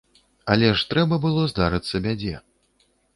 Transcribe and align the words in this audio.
Але 0.53 0.69
ж 0.79 0.87
трэба 0.93 1.19
было 1.25 1.43
здарыцца 1.51 1.95
бядзе. 2.07 2.33